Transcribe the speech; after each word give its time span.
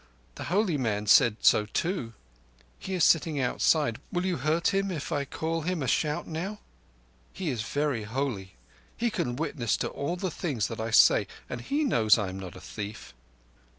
The 0.33 0.45
holy 0.45 0.79
man 0.79 1.05
said 1.05 1.35
so 1.41 1.67
too. 1.67 2.13
He 2.79 2.95
is 2.95 3.03
sitting 3.03 3.39
outside. 3.39 3.99
Will 4.11 4.25
you 4.25 4.37
hurt 4.37 4.73
him, 4.73 4.89
if 4.89 5.11
I 5.11 5.25
call 5.25 5.61
him 5.61 5.83
a 5.83 5.87
shout 5.87 6.25
now? 6.27 6.57
He 7.31 7.51
is 7.51 7.61
very 7.61 8.01
holy. 8.05 8.55
He 8.97 9.11
can 9.11 9.35
witness 9.35 9.77
to 9.77 9.89
all 9.89 10.15
the 10.15 10.31
things 10.31 10.71
I 10.71 10.89
say, 10.89 11.27
and 11.47 11.61
he 11.61 11.83
knows 11.83 12.17
I 12.17 12.29
am 12.29 12.39
not 12.39 12.55
a 12.55 12.61
thief." 12.61 13.13